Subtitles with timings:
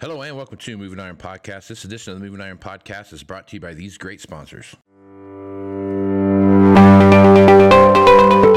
[0.00, 1.66] Hello and welcome to Moving Iron Podcast.
[1.66, 4.74] This edition of the Moving Iron Podcast is brought to you by these great sponsors.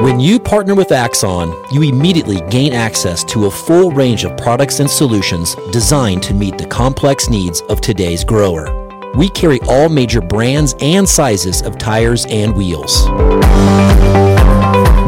[0.01, 4.79] When you partner with Axon, you immediately gain access to a full range of products
[4.79, 8.69] and solutions designed to meet the complex needs of today's grower.
[9.17, 13.09] We carry all major brands and sizes of tires and wheels.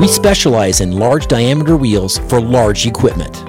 [0.02, 3.45] We specialize in large diameter wheels for large equipment.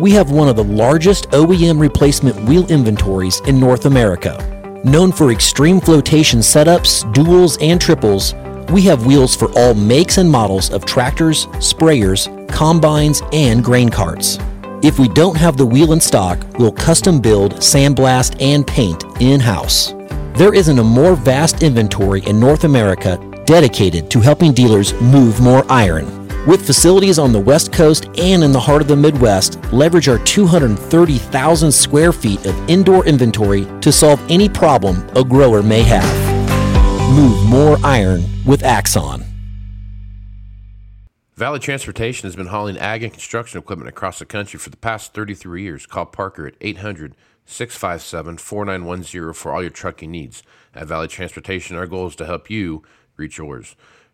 [0.00, 4.80] We have one of the largest OEM replacement wheel inventories in North America.
[4.82, 8.34] Known for extreme flotation setups, duals, and triples,
[8.72, 14.38] we have wheels for all makes and models of tractors, sprayers, combines, and grain carts.
[14.82, 19.38] If we don't have the wheel in stock, we'll custom build, sandblast, and paint in
[19.38, 19.92] house.
[20.32, 25.70] There isn't a more vast inventory in North America dedicated to helping dealers move more
[25.70, 26.19] iron.
[26.46, 30.16] With facilities on the West Coast and in the heart of the Midwest, leverage our
[30.24, 37.14] 230,000 square feet of indoor inventory to solve any problem a grower may have.
[37.14, 39.22] Move more iron with Axon.
[41.36, 45.12] Valley Transportation has been hauling ag and construction equipment across the country for the past
[45.12, 45.84] 33 years.
[45.84, 50.42] Call Parker at 800 657 4910 for all your trucking needs.
[50.74, 52.82] At Valley Transportation, our goal is to help you
[53.18, 53.76] reach yours.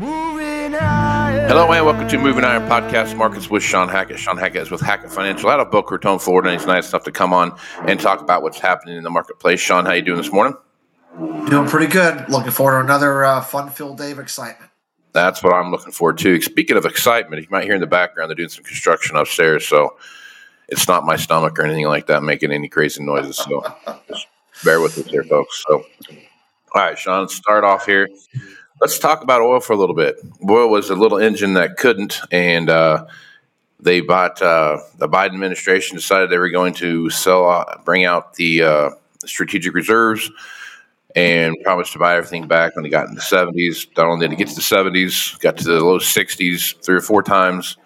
[0.00, 3.16] Hello and welcome to Moving Iron Podcast.
[3.16, 4.20] Markets with Shawn Hackett.
[4.20, 7.02] Shawn Hackett is with Hackett Financial out of Boca Raton, Florida, and he's nice enough
[7.02, 9.58] to come on and talk about what's happening in the marketplace.
[9.58, 10.56] Shawn, how you doing this morning?
[11.48, 12.28] Doing pretty good.
[12.28, 14.70] Looking forward to another uh, fun-filled day of excitement.
[15.14, 16.40] That's what I'm looking forward to.
[16.42, 19.96] Speaking of excitement, you might hear in the background they're doing some construction upstairs, so
[20.68, 23.36] it's not my stomach or anything like that making any crazy noises.
[23.38, 23.64] So
[24.08, 24.28] just
[24.64, 25.64] bear with us here, folks.
[25.66, 25.82] So,
[26.72, 28.08] all right, Shawn, start off here.
[28.80, 30.16] Let's talk about oil for a little bit.
[30.48, 33.06] Oil was a little engine that couldn't, and uh,
[33.80, 38.34] they bought uh, the Biden administration decided they were going to sell, uh, bring out
[38.34, 38.90] the uh,
[39.24, 40.30] strategic reserves
[41.16, 43.88] and promised to buy everything back when they got in the 70s.
[43.96, 47.00] Not only did it get to the 70s, got to the low 60s three or
[47.00, 47.76] four times.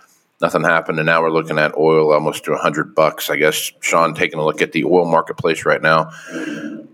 [0.43, 3.31] Nothing happened, and now we're looking at oil almost to 100 bucks.
[3.31, 6.11] I guess Shawn taking a look at the oil marketplace right now.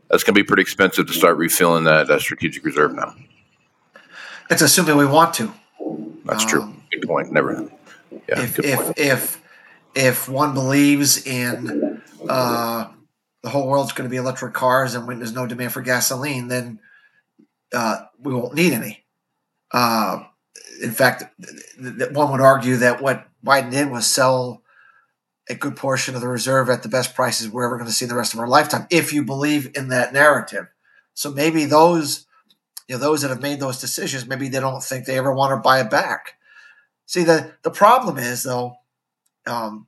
[0.08, 3.14] That's going to be pretty expensive to start refilling that, that strategic reserve now.
[4.50, 5.52] It's assuming we want to.
[6.24, 6.62] That's true.
[6.62, 7.32] Um, Good point.
[7.32, 7.70] Never.
[8.28, 8.42] Yeah.
[8.42, 9.42] if if if
[9.94, 12.88] if one believes in uh,
[13.42, 16.48] the whole world's going to be electric cars and when there's no demand for gasoline,
[16.48, 16.80] then
[17.72, 19.04] uh, we won't need any.
[19.72, 20.24] Uh,
[20.82, 24.62] in fact, th- th- one would argue that what Biden did was sell
[25.48, 28.04] a good portion of the reserve at the best prices we're ever going to see
[28.04, 30.68] in the rest of our lifetime, if you believe in that narrative.
[31.14, 32.26] So maybe those,
[32.88, 35.52] you know, those that have made those decisions, maybe they don't think they ever want
[35.52, 36.34] to buy it back.
[37.06, 38.76] See, the the problem is though,
[39.46, 39.86] um,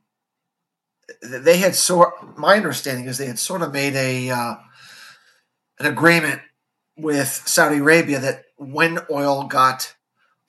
[1.21, 2.37] they had sort.
[2.37, 4.55] My understanding is they had sort of made a uh,
[5.79, 6.41] an agreement
[6.95, 9.95] with Saudi Arabia that when oil got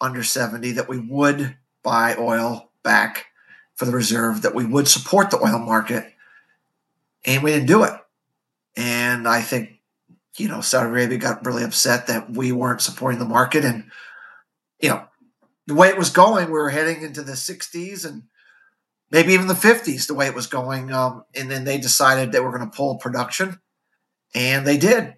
[0.00, 3.26] under seventy, that we would buy oil back
[3.74, 6.12] for the reserve, that we would support the oil market,
[7.24, 7.94] and we didn't do it.
[8.76, 9.80] And I think
[10.38, 13.90] you know Saudi Arabia got really upset that we weren't supporting the market, and
[14.80, 15.04] you know
[15.66, 18.24] the way it was going, we were heading into the 60s and
[19.10, 20.92] maybe even the 50s, the way it was going.
[20.92, 23.60] Um, and then they decided they were going to pull production,
[24.34, 25.14] and they did.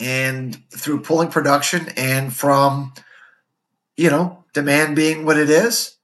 [0.00, 2.92] And through pulling production and from,
[3.96, 5.96] you know, demand being what it is,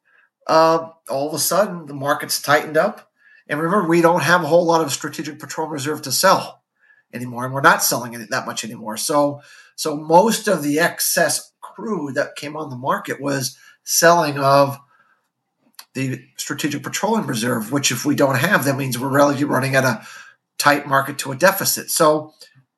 [0.49, 3.11] uh, all of a sudden the market's tightened up.
[3.47, 6.64] And remember, we don't have a whole lot of strategic petroleum reserve to sell
[7.15, 8.97] anymore, and we're not selling it that much anymore.
[8.97, 9.41] So,
[9.77, 14.79] so most of the excess crude that came on the market was selling of
[15.95, 19.85] the Strategic Petroleum Reserve, which if we don't have, that means we're really running at
[19.85, 20.05] a
[20.59, 21.91] tight market to a deficit.
[21.91, 22.35] So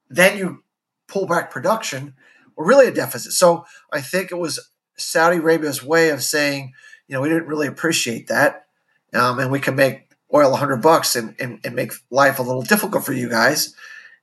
[0.09, 0.62] then you
[1.09, 2.15] pull back production,
[2.56, 3.33] we're really a deficit.
[3.33, 6.75] So I think it was Saudi Arabia's way of saying,
[7.09, 8.67] you know, we didn't really appreciate that,
[9.15, 12.62] um, and we can make oil 100 bucks and, and, and make life a little
[12.62, 13.75] difficult for you guys.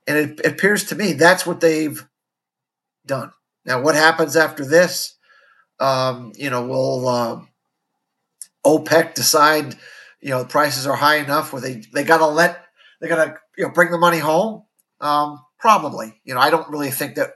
[0.06, 2.06] And it, it appears to me that's what they've
[3.06, 3.32] done.
[3.64, 5.16] Now, what happens after this?
[5.80, 7.40] Um, you know, will uh,
[8.64, 9.74] OPEC decide,
[10.20, 12.64] you know, the prices are high enough where they, they got to let,
[13.00, 14.64] they got to, you know, bring the money home?
[15.00, 16.20] Um, probably.
[16.24, 17.34] You know, I don't really think that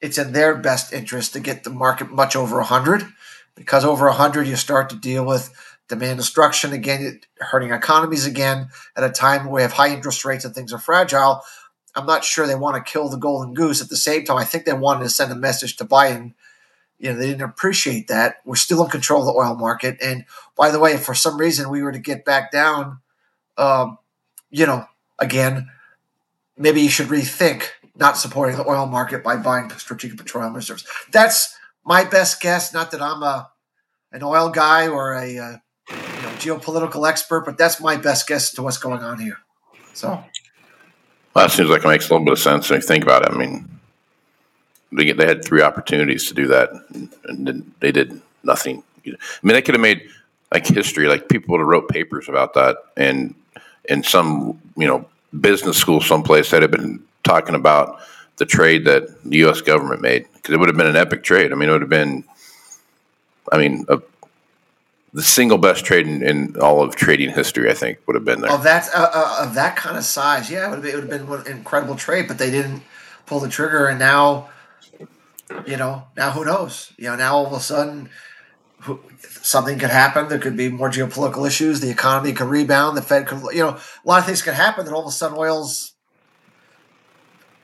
[0.00, 3.06] it's in their best interest to get the market much over 100
[3.54, 5.54] because over 100 you start to deal with
[5.88, 10.44] demand destruction again, hurting economies again at a time where we have high interest rates
[10.44, 11.42] and things are fragile.
[11.94, 13.82] I'm not sure they want to kill the golden goose.
[13.82, 16.34] At the same time, I think they wanted to send a message to Biden.
[16.98, 18.36] You know, they didn't appreciate that.
[18.44, 19.98] We're still in control of the oil market.
[20.02, 20.24] And
[20.56, 23.00] by the way, if for some reason we were to get back down,
[23.58, 23.98] um,
[24.50, 24.86] you know,
[25.18, 25.68] again,
[26.56, 27.64] maybe you should rethink
[27.96, 30.86] not supporting the oil market by buying strategic petroleum reserves.
[31.10, 32.72] That's my best guess.
[32.72, 33.50] Not that I'm a
[34.12, 35.56] an oil guy or a, uh,
[35.90, 39.38] you know, geopolitical expert, but that's my best guess to what's going on here.
[39.94, 40.22] So,
[41.34, 43.22] well, that seems like it makes a little bit of sense when you think about
[43.22, 43.32] it.
[43.32, 43.68] I mean,
[44.92, 46.70] they they had three opportunities to do that,
[47.24, 48.82] and they did nothing.
[49.06, 49.10] I
[49.42, 50.02] mean, they could have made
[50.52, 51.08] like history.
[51.08, 53.34] Like people would have wrote papers about that, and
[53.88, 55.06] in some you know
[55.40, 58.00] business school someplace that had been talking about
[58.36, 59.60] the trade that the U.S.
[59.60, 61.52] government made because it would have been an epic trade.
[61.52, 62.24] I mean, it would have been,
[63.52, 64.00] I mean, a,
[65.12, 67.70] the single best trade in, in, all of trading history.
[67.70, 68.50] I think would have been there.
[68.50, 71.28] Of that uh, uh, of that kind of size, yeah, it would have been, it
[71.28, 72.82] would have been an incredible trade, but they didn't
[73.26, 74.50] pull the trigger, and now,
[75.66, 76.92] you know, now who knows?
[76.96, 78.10] You know, now all of a sudden.
[78.80, 80.26] Who, something could happen.
[80.26, 81.78] There could be more geopolitical issues.
[81.78, 82.96] The economy could rebound.
[82.96, 84.84] The Fed could, you know, a lot of things could happen.
[84.84, 85.92] That all of a sudden, oil's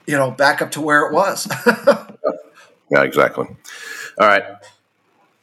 [0.09, 1.47] you know, back up to where it was.
[2.91, 3.45] yeah, exactly.
[4.19, 4.43] All right.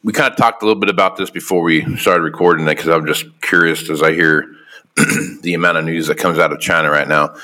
[0.06, 2.90] We kind of talked a little bit about this before we started recording it because
[2.90, 4.54] I'm just curious as I hear
[5.42, 7.34] the amount of news that comes out of China right now,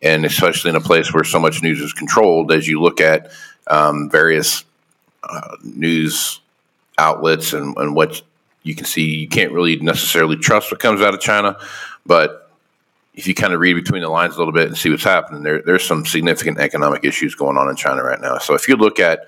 [0.00, 2.52] and especially in a place where so much news is controlled.
[2.52, 3.32] As you look at
[3.66, 4.64] um, various
[5.24, 6.38] uh, news
[6.98, 8.22] outlets and, and what
[8.62, 11.58] you can see, you can't really necessarily trust what comes out of China,
[12.06, 12.48] but
[13.14, 15.42] if you kind of read between the lines a little bit and see what's happening,
[15.42, 18.38] there there's some significant economic issues going on in China right now.
[18.38, 19.26] So if you look at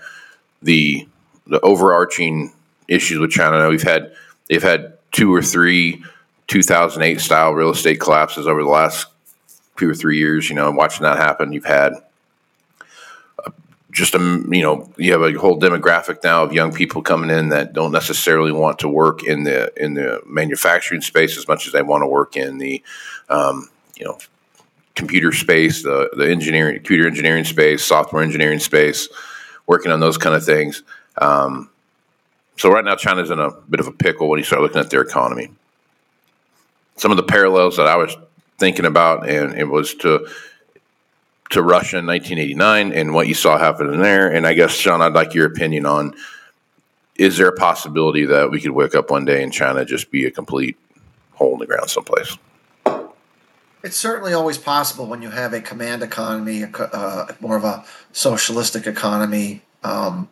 [0.62, 1.08] the
[1.48, 2.52] the overarching
[2.88, 4.12] issues with China, we've had
[4.48, 6.02] they've had two or three
[6.48, 9.06] 2008 style real estate collapses over the last
[9.76, 10.48] two or three years.
[10.48, 11.94] You know, watching that happen, you've had
[13.44, 13.50] uh,
[13.90, 17.48] just a you know you have a whole demographic now of young people coming in
[17.50, 21.72] that don't necessarily want to work in the in the manufacturing space as much as
[21.72, 22.82] they want to work in the
[23.28, 24.18] um, you know
[24.96, 29.08] computer space, the the engineering, computer engineering space, software engineering space,
[29.66, 30.82] working on those kind of things.
[31.18, 31.70] Um,
[32.56, 34.90] so right now, China's in a bit of a pickle when you start looking at
[34.90, 35.50] their economy.
[36.96, 38.16] Some of the parallels that I was
[38.58, 40.26] thinking about, and it was to
[41.50, 44.28] to Russia in 1989 and what you saw happening there.
[44.28, 46.14] And I guess, Shawn, I'd like your opinion on:
[47.16, 50.24] is there a possibility that we could wake up one day and China just be
[50.24, 50.76] a complete
[51.32, 52.36] hole in the ground someplace?
[53.82, 58.86] It's certainly always possible when you have a command economy, uh, more of a socialistic
[58.86, 60.28] economy, um,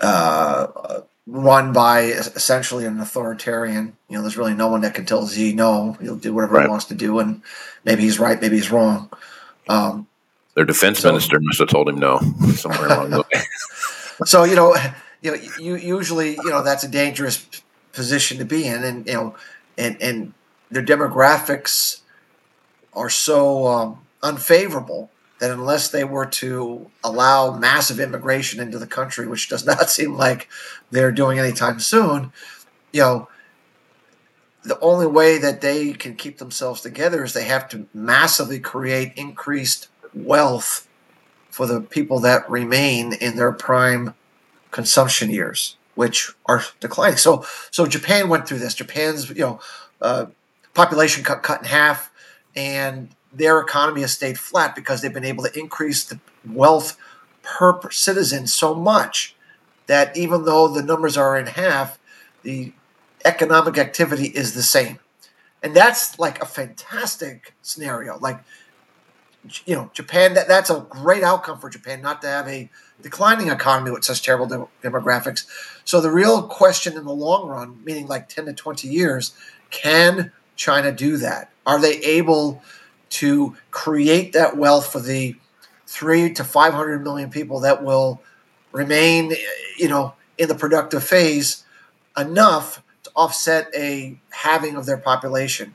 [0.00, 3.96] uh, run by essentially an authoritarian.
[4.08, 5.92] You know, there's really no one that can tell Xi no.
[6.00, 6.64] He'll do whatever right.
[6.64, 7.42] he wants to do, and
[7.84, 9.10] maybe he's right, maybe he's wrong.
[9.68, 10.06] Um,
[10.54, 12.18] Their defense so, minister must have told him no
[12.54, 13.42] somewhere along the way.
[14.24, 14.76] so you know,
[15.22, 17.46] you know, you, usually you know that's a dangerous
[17.92, 19.34] position to be in, and you know,
[19.78, 20.32] and and
[20.70, 22.00] their demographics
[22.92, 29.26] are so um, unfavorable that unless they were to allow massive immigration into the country,
[29.26, 30.48] which does not seem like
[30.90, 32.32] they're doing anytime soon,
[32.92, 33.28] you know,
[34.62, 39.12] the only way that they can keep themselves together is they have to massively create
[39.16, 40.86] increased wealth
[41.48, 44.14] for the people that remain in their prime
[44.70, 47.16] consumption years, which are declining.
[47.16, 48.74] So, so Japan went through this.
[48.74, 49.60] Japan's you know
[50.02, 50.26] uh,
[50.74, 52.12] population cut cut in half
[52.54, 56.96] and their economy has stayed flat because they've been able to increase the wealth
[57.42, 59.36] per citizen so much
[59.86, 61.98] that even though the numbers are in half,
[62.42, 62.72] the
[63.24, 64.98] economic activity is the same.
[65.62, 68.18] And that's like a fantastic scenario.
[68.18, 68.40] Like
[69.64, 72.68] you know, Japan, that, that's a great outcome for Japan not to have a
[73.00, 75.46] declining economy with such terrible de- demographics.
[75.84, 79.32] So the real question in the long run, meaning like 10 to 20 years,
[79.70, 81.50] can China do that?
[81.66, 82.62] Are they able
[83.10, 85.36] to create that wealth for the
[85.86, 88.22] three to 500 million people that will
[88.72, 89.32] remain,
[89.76, 91.64] you know, in the productive phase
[92.16, 95.74] enough to offset a halving of their population?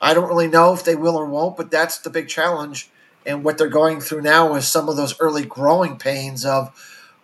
[0.00, 2.90] I don't really know if they will or won't, but that's the big challenge.
[3.26, 6.72] And what they're going through now is some of those early growing pains of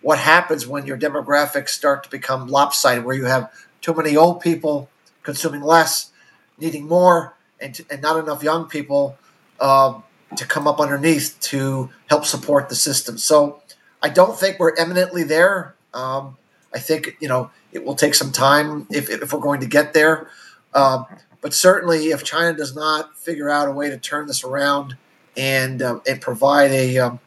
[0.02, 4.40] what happens when your demographics start to become lopsided, where you have too many old
[4.40, 4.90] people
[5.23, 6.12] consuming less,
[6.59, 9.17] needing more, and, and not enough young people
[9.61, 10.03] um,
[10.37, 13.19] to come up underneath to help support the system.
[13.19, 13.63] So
[14.03, 15.75] I don't think we're eminently there.
[15.95, 16.37] Um,
[16.75, 19.95] I think you know it will take some time if, if we're going to get
[19.95, 20.29] there.
[20.75, 21.07] Um,
[21.41, 24.97] but certainly, if China does not figure out a way to turn this around
[25.37, 27.21] and uh, and provide a um,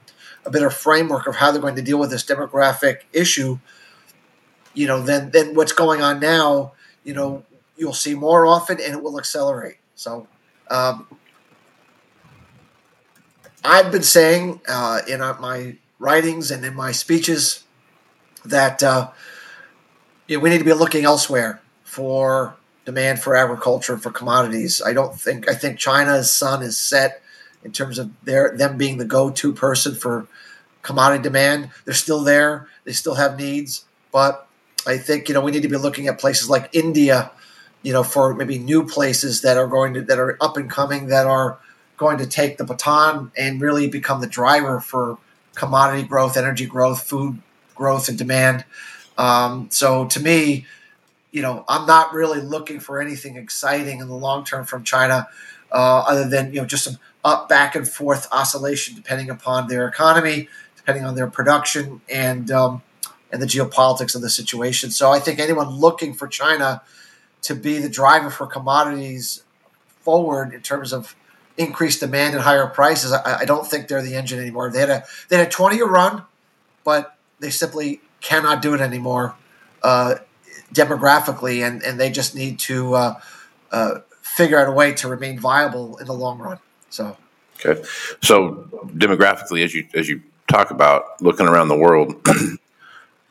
[0.46, 3.60] a better framework of how they're going to deal with this demographic issue,
[4.74, 7.44] you know, then then what's going on now, you know,
[7.78, 9.78] you'll see more often, and it will accelerate.
[10.00, 10.28] So.
[10.72, 11.08] Um,
[13.66, 17.66] I've been saying uh, in my writings and in my speeches
[18.46, 19.12] that uh,
[20.26, 24.82] you know, we need to be looking elsewhere for demand for agriculture and for commodities.
[24.82, 27.22] I don't think I think China's sun is set
[27.66, 30.28] in terms of their them being the go-to person for
[30.82, 31.72] commodity demand.
[31.84, 32.70] They're still there.
[32.86, 34.48] They still have needs, but
[34.88, 37.32] I think you know we need to be looking at places like India,
[37.82, 41.08] you know, for maybe new places that are going to that are up and coming
[41.08, 41.60] that are
[41.98, 45.18] going to take the baton and really become the driver for
[45.56, 47.42] commodity growth, energy growth, food
[47.76, 48.64] growth, and demand.
[49.18, 50.66] Um, so to me,
[51.32, 55.28] you know, I'm not really looking for anything exciting in the long term from China,
[55.72, 59.88] uh, other than you know just some up back and forth oscillation depending upon their
[59.88, 62.82] economy, depending on their production, and um,
[63.32, 64.90] and the geopolitics of the situation.
[64.90, 66.82] So I think anyone looking for China
[67.44, 69.44] to be the driver for commodities
[70.02, 71.16] forward in terms of
[71.58, 74.70] increased demand and higher prices, I, I don't think they're the engine anymore.
[74.72, 76.24] They had a they had a 20 year run,
[76.84, 79.36] but they simply cannot do it anymore.
[79.84, 80.16] Uh,
[80.74, 83.20] demographically, and, and they just need to uh,
[83.72, 86.60] uh, figure out a way to remain viable in the long run.
[86.90, 87.18] So,
[87.66, 87.84] okay,
[88.22, 92.16] so demographically, as you as you talk about looking around the world,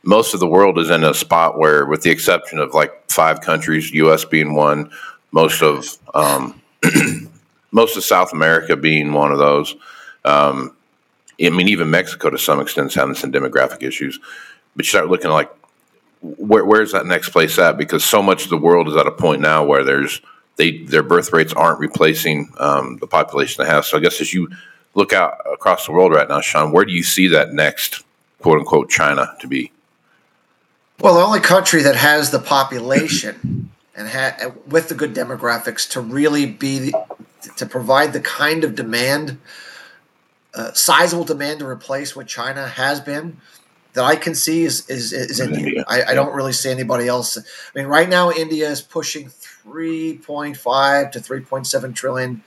[0.02, 3.40] most of the world is in a spot where, with the exception of like five
[3.40, 4.24] countries, U.S.
[4.24, 4.90] being one,
[5.32, 6.60] most of um,
[7.72, 9.74] most of South America being one of those.
[10.24, 10.74] Um,
[11.40, 14.18] I mean, even Mexico to some extent is having some demographic issues.
[14.74, 15.50] But you start looking like
[16.20, 17.76] where, where's that next place at?
[17.76, 20.20] Because so much of the world is at a point now where there's
[20.56, 23.84] they their birth rates aren't replacing um, the population they have.
[23.84, 24.48] So I guess as you
[24.94, 28.04] look out across the world right now, Shawn, where do you see that next
[28.40, 29.72] quote unquote China to be?
[31.00, 36.00] Well, the only country that has the population and ha- with the good demographics to
[36.00, 36.92] really be
[37.56, 39.38] to provide the kind of demand,
[40.54, 43.36] uh, sizable demand to replace what China has been
[43.92, 45.58] that I can see is is, is India.
[45.58, 45.84] India.
[45.88, 47.36] I, I, don't really see anybody else.
[47.38, 47.42] I
[47.74, 52.42] mean, right now India is pushing 3.5 to 3.7 trillion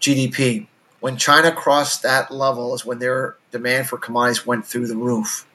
[0.00, 0.66] GDP.
[1.00, 5.46] When China crossed that level is when their demand for commodities went through the roof.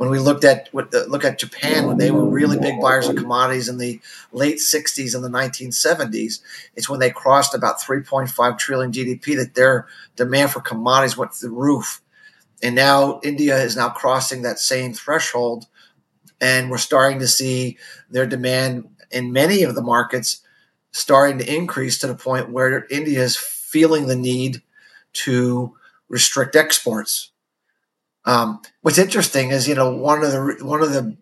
[0.00, 3.68] When we looked at look at Japan when they were really big buyers of commodities
[3.68, 4.00] in the
[4.32, 6.40] late 60s and the 1970s,
[6.74, 11.50] it's when they crossed about 3.5 trillion GDP that their demand for commodities went through
[11.50, 12.00] the roof
[12.62, 15.66] and now India is now crossing that same threshold.
[16.40, 17.76] And we're starting to see
[18.08, 20.40] their demand in many of the markets
[20.92, 24.62] starting to increase to the point where India is feeling the need
[25.12, 25.76] to
[26.08, 27.29] restrict exports.
[28.24, 31.16] Um, what's interesting is, you know, one of the one of the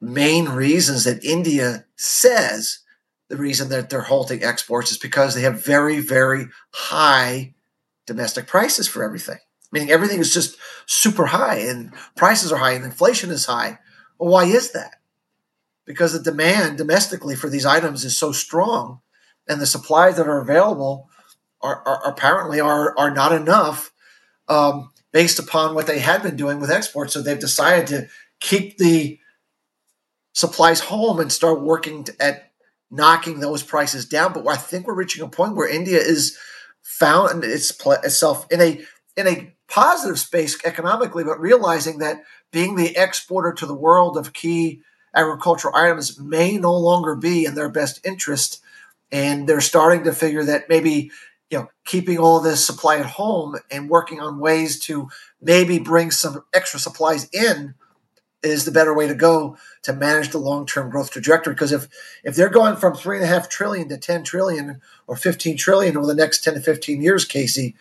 [0.00, 2.80] main reasons that India says
[3.28, 7.54] the reason that they're halting exports is because they have very, very high
[8.06, 9.38] domestic prices for everything
[9.74, 10.56] meaning everything is just
[10.86, 13.80] super high and prices are high and inflation is high.
[14.18, 15.00] Well, why is that?
[15.84, 19.00] Because the demand domestically for these items is so strong
[19.48, 21.10] and the supplies that are available
[21.60, 23.90] are, are apparently are, are not enough
[24.48, 27.14] um, based upon what they had been doing with exports.
[27.14, 28.08] So they've decided to
[28.40, 29.20] keep the
[30.32, 32.50] supplies home and start working at
[32.90, 34.32] knocking those prices down.
[34.32, 36.36] But I think we're reaching a point where India is
[36.82, 38.84] found itself in a
[39.16, 44.32] in a positive space economically, but realizing that being the exporter to the world of
[44.32, 44.80] key
[45.14, 48.60] agricultural items may no longer be in their best interest.
[49.12, 51.12] And they're starting to figure that maybe
[51.50, 55.08] you know, keeping all this supply at home and working on ways to
[55.40, 57.74] maybe bring some extra supplies in
[58.42, 61.54] is the better way to go to manage the long-term growth trajectory.
[61.54, 61.88] Because if
[62.22, 65.96] if they're going from three and a half trillion to ten trillion or fifteen trillion
[65.96, 67.74] over the next ten to fifteen years, Casey,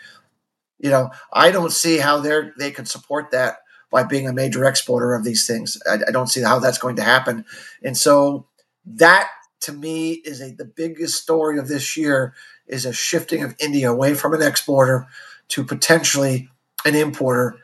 [0.80, 3.58] you know, I don't see how they're they can support that
[3.92, 5.78] by being a major exporter of these things.
[5.88, 7.46] I, I don't see how that's going to happen.
[7.84, 8.48] And so
[8.86, 9.30] that
[9.64, 12.34] to me is a the biggest story of this year
[12.68, 15.08] is a shifting of India away from an exporter
[15.50, 16.50] to potentially
[16.86, 17.58] an importer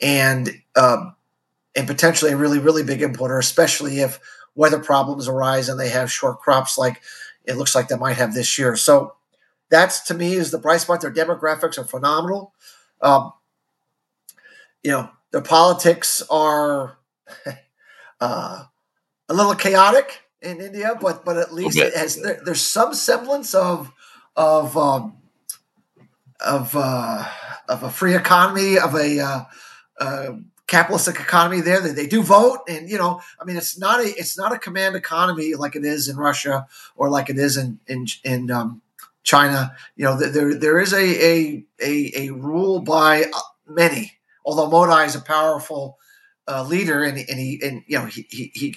[0.00, 1.14] and um,
[1.74, 4.20] and potentially a really really big importer, especially if
[4.54, 7.02] weather problems arise and they have short crops like
[7.44, 8.76] it looks like they might have this year.
[8.76, 9.14] So
[9.70, 11.00] that's to me is the bright spot.
[11.00, 12.52] Their demographics are phenomenal.
[13.00, 13.32] Um,
[14.82, 16.98] you know, their politics are
[18.20, 18.64] uh,
[19.28, 23.54] a little chaotic in India, but but at least it has there, there's some semblance
[23.54, 23.92] of
[24.36, 25.16] of um,
[26.40, 27.28] of uh,
[27.68, 29.44] of a free economy of a uh,
[30.00, 30.32] uh,
[30.66, 31.80] capitalistic economy there.
[31.80, 34.58] They, they do vote, and you know, I mean, it's not a it's not a
[34.58, 38.82] command economy like it is in Russia or like it is in in in um,
[39.22, 39.74] China.
[39.96, 44.12] You know, there there is a a a, a rule by uh, many.
[44.44, 45.98] Although Modi is a powerful
[46.46, 48.76] uh, leader, and, and he and you know he, he he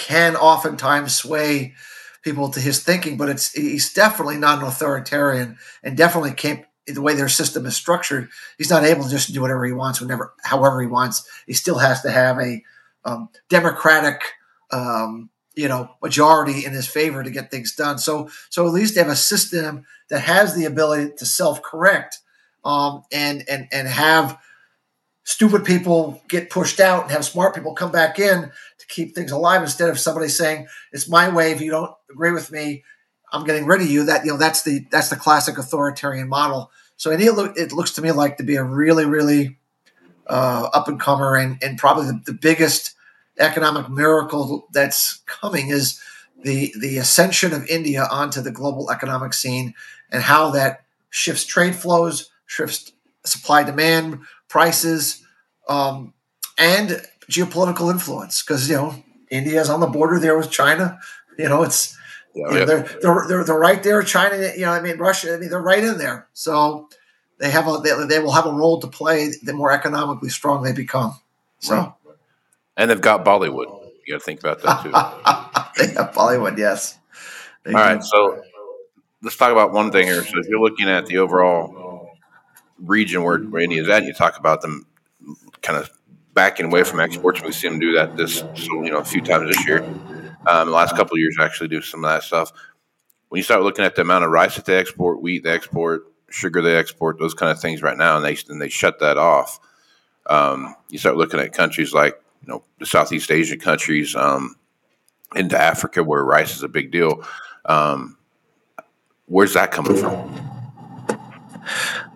[0.00, 1.74] can oftentimes sway
[2.22, 7.02] people to his thinking, but it's he's definitely not an authoritarian, and definitely can't the
[7.02, 8.30] way their system is structured.
[8.58, 11.28] He's not able to just do whatever he wants, whenever, however he wants.
[11.46, 12.62] He still has to have a
[13.04, 14.22] um, democratic,
[14.72, 17.98] um, you know, majority in his favor to get things done.
[17.98, 22.18] So, so at least they have a system that has the ability to self-correct
[22.64, 24.38] um, and and and have
[25.24, 29.30] stupid people get pushed out and have smart people come back in to keep things
[29.30, 31.52] alive instead of somebody saying it's my way.
[31.52, 32.82] If you don't agree with me
[33.32, 34.04] i'm getting rid of you.
[34.04, 36.70] That you know that's the that's the classic authoritarian model.
[36.96, 39.58] So it, looks to me like to be a really really
[40.26, 42.94] uh, up and comer and, and probably the, the biggest
[43.38, 46.00] economic miracle that's coming is
[46.42, 49.74] the the ascension of india onto the global economic scene
[50.10, 52.92] and how that shifts trade flows shifts
[53.24, 55.24] supply demand prices,
[55.68, 56.12] um,
[56.58, 58.42] and geopolitical influence.
[58.42, 60.98] Because you know India is on the border there with China.
[61.38, 61.96] You know it's
[62.34, 64.02] yeah, you know, they're, they're, they're they're right there.
[64.02, 65.32] China, you know, I mean Russia.
[65.34, 66.28] I mean they're right in there.
[66.34, 66.90] So
[67.38, 69.30] they have a they, they will have a role to play.
[69.42, 71.18] The more economically strong they become.
[71.60, 71.74] So.
[71.74, 71.92] Right.
[72.76, 73.66] And they've got Bollywood.
[74.06, 74.90] You got to think about that too.
[75.86, 76.98] they have Bollywood, yes.
[77.64, 77.94] They All do.
[77.94, 78.42] right, so
[79.22, 80.24] let's talk about one thing here.
[80.24, 81.89] So if you're looking at the overall
[82.84, 84.86] region where, where India is at, and you talk about them
[85.62, 85.90] kind of
[86.34, 87.42] backing away from exports.
[87.42, 89.82] We see them do that this, you know, a few times this year.
[90.46, 92.52] Um, the last couple of years, actually do some of that stuff.
[93.28, 96.04] When you start looking at the amount of rice that they export, wheat they export,
[96.30, 99.18] sugar they export, those kind of things right now, and they and they shut that
[99.18, 99.60] off.
[100.26, 104.56] Um, you start looking at countries like you know the Southeast Asian countries um,
[105.36, 107.22] into Africa, where rice is a big deal.
[107.66, 108.16] Um,
[109.26, 110.50] where's that coming from?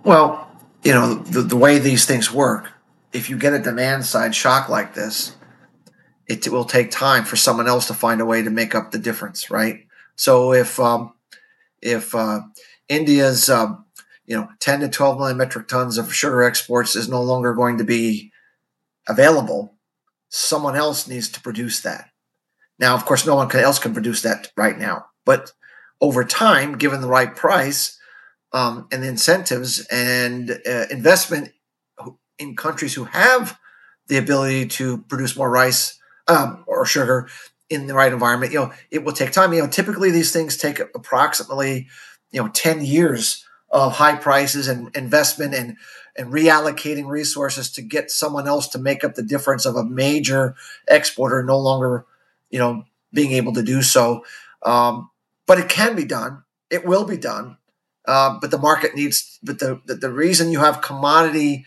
[0.05, 0.44] Well,
[0.85, 2.71] you know, the, the way these things work,
[3.13, 5.35] if you get a demand side shock like this,
[6.27, 8.99] it will take time for someone else to find a way to make up the
[8.99, 9.87] difference, right?
[10.17, 11.15] So if um,
[11.81, 12.41] if uh,
[12.89, 13.85] India's um,
[14.27, 17.79] you know 10 to 12 million metric tons of sugar exports is no longer going
[17.79, 18.33] to be
[19.09, 19.75] available,
[20.29, 22.11] someone else needs to produce that.
[22.79, 25.53] Now, of course, no one else can produce that right now, but
[26.01, 27.99] over time, given the right price,
[28.55, 31.53] um, and incentives and uh, investment
[32.39, 33.59] in countries who have
[34.09, 37.29] the ability to produce more rice um, or sugar
[37.69, 39.53] in the right environment, you know, it will take time.
[39.53, 41.89] You know, typically these things take approximately,
[42.31, 45.77] you know, 10 years of high prices and investment and
[46.17, 50.55] and reallocating resources to get someone else to make up the difference of a major
[50.87, 52.07] exporter no longer,
[52.51, 54.25] you know, being able to do so.
[54.63, 55.11] Um,
[55.45, 56.45] but it can be done.
[56.71, 57.57] It will be done.
[58.07, 61.65] Uh, but the market needs, but the, the, the reason you have commodity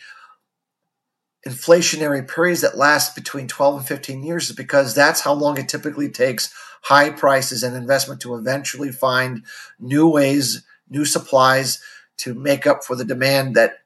[1.47, 5.69] inflationary periods that last between 12 and 15 years is because that's how long it
[5.69, 9.43] typically takes high prices and investment to eventually find
[9.79, 11.81] new ways, new supplies
[12.17, 13.79] to make up for the demand that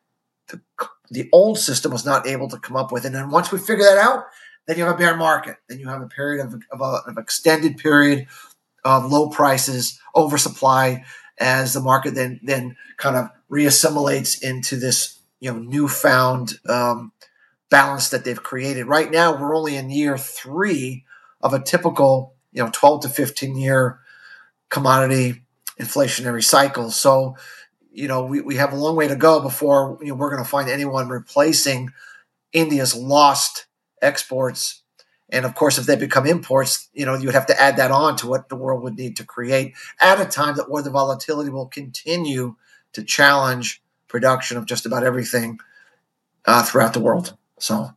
[0.47, 0.61] the,
[1.09, 3.05] the old system was not able to come up with.
[3.05, 4.25] And then once we figure that out,
[4.65, 5.57] then you have a bear market.
[5.67, 8.27] Then you have a period of, of, a, of extended period
[8.83, 11.03] of low prices, oversupply,
[11.41, 17.11] as the market then then kind of reassimilates into this you know newfound um,
[17.69, 18.85] balance that they've created.
[18.85, 21.03] Right now, we're only in year three
[21.41, 23.99] of a typical you know 12 to 15 year
[24.69, 25.41] commodity
[25.79, 26.91] inflationary cycle.
[26.91, 27.35] So
[27.91, 30.43] you know, we, we have a long way to go before you know, we're going
[30.43, 31.91] to find anyone replacing
[32.53, 33.65] India's lost
[34.01, 34.80] exports.
[35.31, 37.91] And of course, if they become imports, you know, you would have to add that
[37.91, 40.89] on to what the world would need to create at a time that where the
[40.89, 42.55] volatility will continue
[42.93, 45.59] to challenge production of just about everything
[46.45, 47.37] uh, throughout the world.
[47.59, 47.91] So,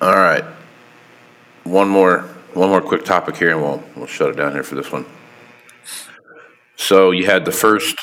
[0.00, 0.44] All right.
[1.64, 2.20] One more,
[2.54, 5.04] one more quick topic here, and we'll we'll shut it down here for this one.
[6.76, 7.96] So you had the first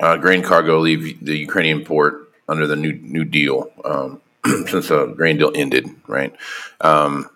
[0.00, 4.20] uh, grain cargo leave the Ukrainian port under the new new deal um,
[4.66, 6.34] since the grain deal ended, right?
[6.80, 7.28] Um,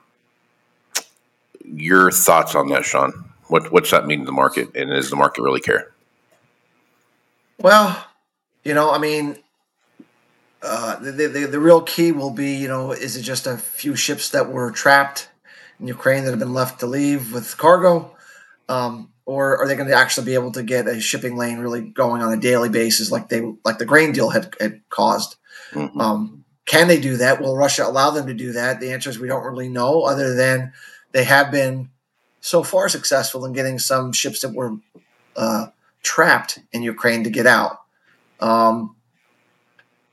[1.64, 3.12] your thoughts on that, Shawn?
[3.48, 5.92] What what's that mean to the market, and does the market really care?
[7.58, 8.06] well,
[8.64, 9.36] you know, I mean,
[10.62, 13.96] uh, the, the, the real key will be, you know, is it just a few
[13.96, 15.28] ships that were trapped
[15.80, 18.14] in Ukraine that have been left to leave with cargo?
[18.68, 21.82] Um, or are they going to actually be able to get a shipping lane really
[21.82, 25.36] going on a daily basis like they like the grain deal had, had caused?
[25.72, 26.00] Mhm.
[26.00, 27.40] Um, can they do that?
[27.40, 28.78] Will Russia allow them to do that?
[28.78, 30.74] The answer is we don't really know, other than
[31.12, 31.88] they have been
[32.40, 34.76] so far successful in getting some ships that were
[35.34, 35.68] uh,
[36.02, 37.80] trapped in Ukraine to get out.
[38.38, 38.96] Um,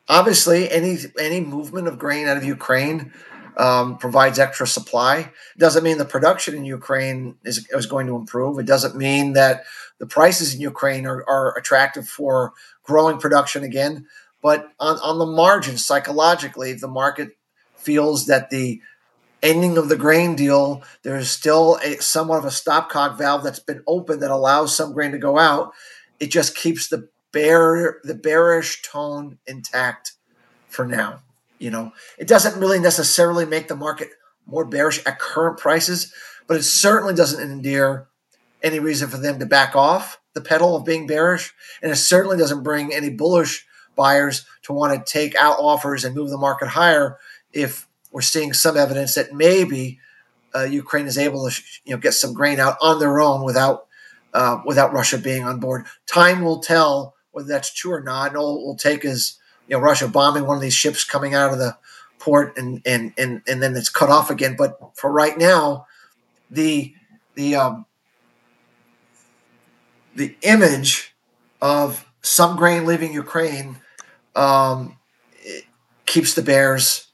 [0.07, 3.11] obviously, any any movement of grain out of Ukraine
[3.57, 5.33] um, provides extra supply.
[5.57, 8.59] Doesn't mean the production in Ukraine is, is going to improve.
[8.59, 9.65] It doesn't mean that
[9.99, 14.07] the prices in Ukraine are, are attractive for growing production again.
[14.45, 17.29] But on, on the margin, psychologically, the market
[17.77, 18.79] feels that the
[19.41, 23.81] ending of the grain deal, there's still a somewhat of a stopcock valve that's been
[23.87, 25.71] open that allows some grain to go out.
[26.19, 30.11] It just keeps the bear the bearish tone intact
[30.67, 31.23] for now.
[31.57, 34.09] You know, it doesn't really necessarily make the market
[34.45, 36.13] more bearish at current prices,
[36.45, 38.09] but it certainly doesn't endear
[38.61, 42.37] any reason for them to back off the pedal of being bearish, and it certainly
[42.37, 46.67] doesn't bring any bullish buyers to want to take out offers and move the market
[46.67, 47.17] higher
[47.53, 49.99] if we're seeing some evidence that maybe
[50.55, 53.87] uh, Ukraine is able to you know get some grain out on their own without
[54.33, 55.85] uh, without Russia being on board.
[56.07, 58.29] Time will tell whether that's true or not.
[58.29, 61.33] And all it will take is you know Russia bombing one of these ships coming
[61.33, 61.77] out of the
[62.19, 64.55] port and and and and then it's cut off again.
[64.57, 65.87] But for right now,
[66.49, 66.93] the
[67.35, 67.85] the um,
[70.15, 71.13] the image
[71.61, 73.77] of some grain leaving Ukraine
[74.35, 74.97] um,
[76.05, 77.07] keeps the bears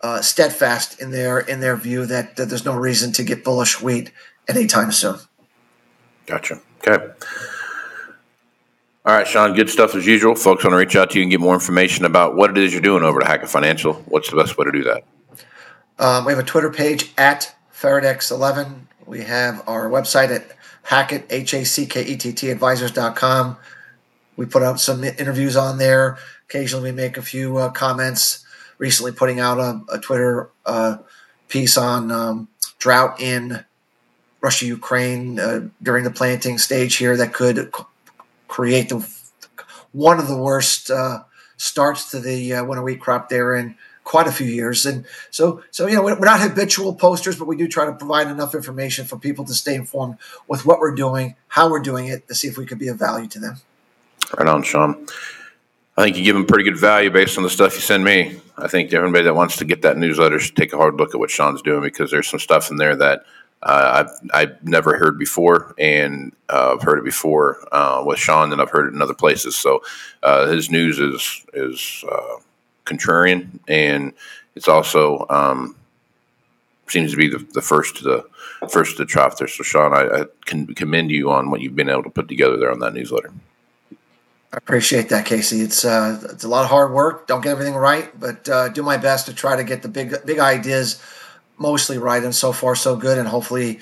[0.00, 3.80] uh, steadfast in their in their view that, that there's no reason to get bullish
[3.82, 4.12] wheat
[4.48, 5.16] anytime soon.
[6.26, 6.60] Gotcha.
[6.86, 7.04] Okay.
[9.04, 10.34] All right, Shawn, good stuff as usual.
[10.34, 12.72] Folks want to reach out to you and get more information about what it is
[12.72, 13.94] you're doing over at Hackett Financial.
[14.06, 15.04] What's the best way to do that?
[15.98, 18.80] Um, we have a Twitter page at Faradex11.
[19.06, 23.56] We have our website at Hackett, H A C K E T T advisors.com.
[24.38, 26.16] We put out some interviews on there.
[26.48, 28.46] Occasionally, we make a few uh, comments.
[28.78, 30.98] Recently, putting out a, a Twitter uh,
[31.48, 32.48] piece on um,
[32.78, 33.64] drought in
[34.40, 37.84] Russia, Ukraine uh, during the planting stage here that could c-
[38.46, 39.04] create the
[39.90, 41.24] one of the worst uh,
[41.56, 43.74] starts to the uh, winter wheat crop there in
[44.04, 44.86] quite a few years.
[44.86, 48.28] And so, so you know, we're not habitual posters, but we do try to provide
[48.28, 52.28] enough information for people to stay informed with what we're doing, how we're doing it,
[52.28, 53.56] to see if we could be of value to them.
[54.36, 55.06] Right on, Shawn.
[55.96, 58.40] I think you give them pretty good value based on the stuff you send me.
[58.56, 61.18] I think everybody that wants to get that newsletter should take a hard look at
[61.18, 63.24] what Shawn's doing because there's some stuff in there that
[63.62, 68.52] uh, I've, I've never heard before, and uh, I've heard it before uh, with Shawn,
[68.52, 69.56] and I've heard it in other places.
[69.56, 69.82] So
[70.22, 72.36] uh, his news is is uh,
[72.84, 74.12] contrarian, and
[74.54, 75.74] it's also um,
[76.86, 79.48] seems to be the, the first to the first to the trough there.
[79.48, 82.56] So Shawn, I, I can commend you on what you've been able to put together
[82.56, 83.32] there on that newsletter.
[84.52, 85.60] I appreciate that, Casey.
[85.60, 87.26] It's uh, it's a lot of hard work.
[87.26, 90.14] Don't get everything right, but uh, do my best to try to get the big
[90.24, 91.02] big ideas
[91.58, 93.18] mostly right, and so far so good.
[93.18, 93.80] And hopefully,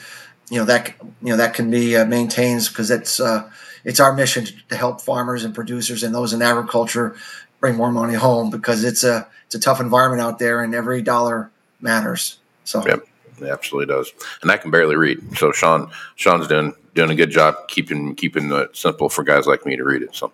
[0.50, 3.48] you know that you know that can be uh, maintained because it's uh,
[3.84, 7.14] it's our mission to help farmers and producers and those in agriculture
[7.60, 11.00] bring more money home because it's a it's a tough environment out there, and every
[11.00, 11.50] dollar
[11.80, 12.38] matters.
[12.64, 12.84] So.
[12.84, 13.06] Yep.
[13.38, 15.36] It absolutely does, and I can barely read.
[15.36, 19.66] So Shawn, Shawn's doing doing a good job keeping keeping it simple for guys like
[19.66, 20.14] me to read it.
[20.14, 20.32] So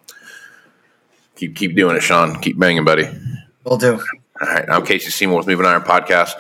[1.37, 2.40] keep keep doing it, Shawn.
[2.40, 3.09] Keep banging, buddy.
[3.64, 3.95] Will do.
[4.40, 6.33] All right, I'm Casey Seymour with Moving Iron Podcast.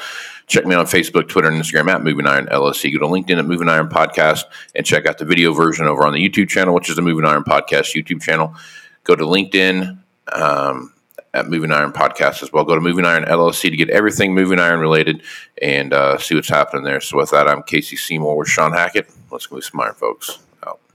[0.48, 2.92] Check me on Facebook, Twitter, and Instagram at Moving Iron LLC.
[2.92, 6.12] Go to LinkedIn at Moving Iron Podcast and check out the video version over on
[6.12, 8.54] the YouTube channel, which is the Moving Iron Podcast YouTube channel.
[9.04, 9.98] Go to LinkedIn
[10.32, 10.92] um,
[11.32, 12.64] at Moving Iron Podcast as well.
[12.64, 15.22] Go to Moving Iron LLC to get everything Moving Iron related
[15.62, 17.00] and uh, see what's happening there.
[17.00, 19.08] So with that, I'm Casey Seymour with Shawn Hackett.
[19.30, 20.38] Let's move some iron, folks.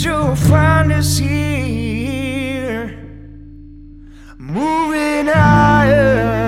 [0.00, 2.88] that you'll find us here,
[4.38, 6.39] moving higher.